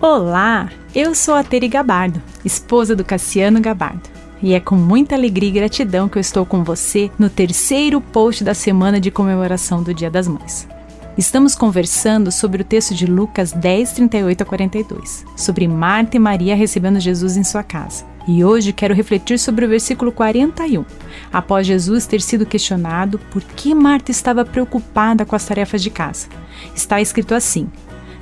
Olá, 0.00 0.70
eu 0.94 1.12
sou 1.12 1.34
a 1.34 1.42
Teri 1.42 1.66
Gabardo, 1.66 2.22
esposa 2.44 2.94
do 2.94 3.04
Cassiano 3.04 3.60
Gabardo. 3.60 4.08
E 4.40 4.54
é 4.54 4.60
com 4.60 4.76
muita 4.76 5.16
alegria 5.16 5.48
e 5.48 5.52
gratidão 5.52 6.08
que 6.08 6.16
eu 6.16 6.20
estou 6.20 6.46
com 6.46 6.62
você 6.62 7.10
no 7.18 7.28
terceiro 7.28 8.00
post 8.00 8.44
da 8.44 8.54
semana 8.54 9.00
de 9.00 9.10
comemoração 9.10 9.82
do 9.82 9.92
Dia 9.92 10.08
das 10.08 10.28
Mães. 10.28 10.68
Estamos 11.16 11.56
conversando 11.56 12.30
sobre 12.30 12.62
o 12.62 12.64
texto 12.64 12.94
de 12.94 13.06
Lucas 13.06 13.50
10, 13.50 13.90
38 13.90 14.40
a 14.40 14.46
42, 14.46 15.24
sobre 15.36 15.66
Marta 15.66 16.16
e 16.16 16.20
Maria 16.20 16.54
recebendo 16.54 17.00
Jesus 17.00 17.36
em 17.36 17.42
sua 17.42 17.64
casa. 17.64 18.04
E 18.28 18.44
hoje 18.44 18.72
quero 18.72 18.94
refletir 18.94 19.36
sobre 19.36 19.64
o 19.64 19.68
versículo 19.68 20.12
41, 20.12 20.84
após 21.32 21.66
Jesus 21.66 22.06
ter 22.06 22.20
sido 22.20 22.46
questionado 22.46 23.18
por 23.32 23.42
que 23.42 23.74
Marta 23.74 24.12
estava 24.12 24.44
preocupada 24.44 25.24
com 25.24 25.34
as 25.34 25.44
tarefas 25.44 25.82
de 25.82 25.90
casa. 25.90 26.28
Está 26.72 27.00
escrito 27.00 27.34
assim, 27.34 27.68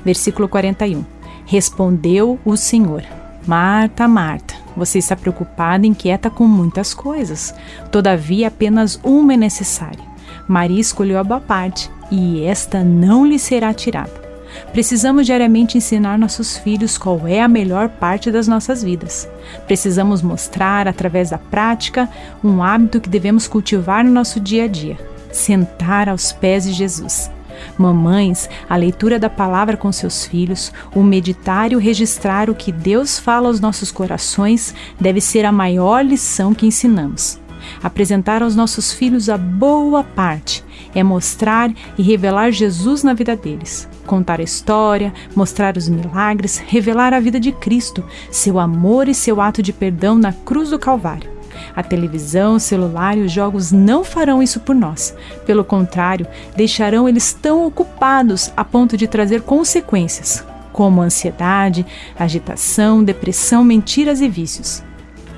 versículo 0.03 0.49
41. 0.49 1.16
Respondeu 1.47 2.39
o 2.45 2.57
Senhor: 2.57 3.05
Marta, 3.47 4.09
Marta, 4.09 4.55
você 4.77 4.99
está 4.99 5.17
preocupada 5.17 5.87
e 5.87 5.89
inquieta 5.89 6.29
com 6.29 6.45
muitas 6.45 6.93
coisas. 6.93 7.55
Todavia, 7.91 8.49
apenas 8.49 9.01
uma 9.03 9.35
é 9.35 9.37
necessária. 9.37 10.05
Maria 10.49 10.81
escolheu 10.81 11.19
a 11.19 11.25
boa 11.25 11.41
parte 11.41 11.91
e 12.11 12.45
esta 12.45 12.83
não 12.83 13.25
lhe 13.25 13.39
será 13.39 13.73
tirada. 13.73 14.27
Precisamos 14.73 15.27
diariamente 15.27 15.77
ensinar 15.77 16.19
nossos 16.19 16.57
filhos 16.57 16.97
qual 16.97 17.27
é 17.27 17.41
a 17.41 17.49
melhor 17.49 17.89
parte 17.89 18.31
das 18.31 18.49
nossas 18.49 18.83
vidas. 18.83 19.29
Precisamos 19.67 20.23
mostrar, 20.23 20.89
através 20.89 21.31
da 21.31 21.39
prática, 21.39 22.09
um 22.43 22.63
hábito 22.63 23.01
que 23.01 23.09
devemos 23.09 23.47
cultivar 23.47 24.05
no 24.05 24.11
nosso 24.11 24.41
dia 24.41 24.65
a 24.65 24.69
dia: 24.69 24.99
sentar 25.33 26.09
aos 26.09 26.33
pés 26.33 26.65
de 26.65 26.73
Jesus. 26.73 27.31
Mamães, 27.79 28.49
a 28.69 28.77
leitura 28.77 29.19
da 29.19 29.31
palavra 29.31 29.77
com 29.77 29.91
seus 29.93 30.25
filhos, 30.25 30.73
o 30.95 31.03
meditar 31.03 31.73
e 31.73 31.77
o 31.77 31.81
registrar 31.81 32.49
o 32.51 32.55
que 32.55 32.73
Deus 32.73 33.19
fala 33.19 33.49
aos 33.49 33.61
nossos 33.61 33.91
corações 33.91 34.75
deve 35.01 35.21
ser 35.21 35.45
a 35.45 35.53
maior 35.53 36.05
lição 36.05 36.55
que 36.55 36.67
ensinamos. 36.67 37.39
Apresentar 37.83 38.43
aos 38.43 38.55
nossos 38.55 38.93
filhos 38.93 39.29
a 39.29 39.37
boa 39.37 40.05
parte 40.05 40.65
é 40.95 41.03
mostrar 41.03 41.73
e 41.99 42.03
revelar 42.03 42.51
Jesus 42.51 43.03
na 43.03 43.13
vida 43.13 43.37
deles. 43.37 43.89
Contar 44.07 44.41
a 44.41 44.45
história, 44.45 45.13
mostrar 45.35 45.77
os 45.77 45.89
milagres, 45.89 46.59
revelar 46.59 47.13
a 47.13 47.21
vida 47.21 47.41
de 47.41 47.53
Cristo, 47.53 48.05
seu 48.31 48.59
amor 48.59 49.09
e 49.09 49.15
seu 49.15 49.41
ato 49.41 49.63
de 49.63 49.73
perdão 49.73 50.17
na 50.17 50.33
cruz 50.33 50.71
do 50.71 50.79
Calvário. 50.79 51.36
A 51.77 51.83
televisão, 51.83 52.55
o 52.55 52.61
celular 52.61 53.19
e 53.19 53.21
os 53.21 53.31
jogos 53.31 53.71
não 53.71 54.03
farão 54.03 54.43
isso 54.43 54.61
por 54.61 54.75
nós. 54.75 55.15
Pelo 55.45 55.63
contrário, 55.63 56.27
deixarão 56.57 57.07
eles 57.07 57.35
tão 57.35 57.67
ocupados 57.67 58.51
a 58.57 58.65
ponto 58.65 58.97
de 58.97 59.07
trazer 59.07 59.43
consequências, 59.43 60.43
como 60.73 61.03
ansiedade, 61.03 61.85
agitação, 62.19 63.05
depressão, 63.05 63.63
mentiras 63.63 64.23
e 64.23 64.29
vícios. 64.29 64.83